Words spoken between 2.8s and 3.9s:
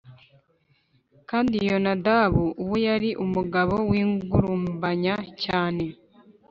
yari umugabo